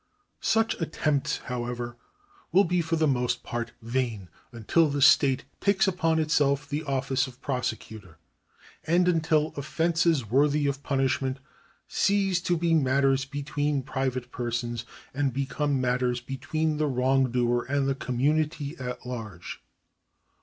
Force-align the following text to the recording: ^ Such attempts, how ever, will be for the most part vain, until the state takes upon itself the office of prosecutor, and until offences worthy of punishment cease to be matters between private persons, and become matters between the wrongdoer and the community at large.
^ 0.01 0.03
Such 0.43 0.81
attempts, 0.81 1.37
how 1.45 1.65
ever, 1.67 1.95
will 2.51 2.63
be 2.63 2.81
for 2.81 2.95
the 2.95 3.05
most 3.05 3.43
part 3.43 3.73
vain, 3.83 4.29
until 4.51 4.89
the 4.89 4.99
state 4.99 5.43
takes 5.59 5.87
upon 5.87 6.17
itself 6.17 6.67
the 6.67 6.81
office 6.85 7.27
of 7.27 7.39
prosecutor, 7.39 8.17
and 8.87 9.07
until 9.07 9.53
offences 9.55 10.27
worthy 10.27 10.65
of 10.65 10.81
punishment 10.81 11.37
cease 11.87 12.41
to 12.41 12.57
be 12.57 12.73
matters 12.73 13.25
between 13.25 13.83
private 13.83 14.31
persons, 14.31 14.85
and 15.13 15.33
become 15.33 15.79
matters 15.79 16.19
between 16.19 16.77
the 16.77 16.87
wrongdoer 16.87 17.63
and 17.65 17.87
the 17.87 17.93
community 17.93 18.75
at 18.79 19.05
large. 19.05 19.61